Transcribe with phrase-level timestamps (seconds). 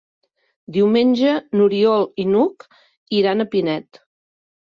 [0.77, 2.67] Diumenge n'Oriol i n'Hug
[3.21, 4.01] iran a Pinet.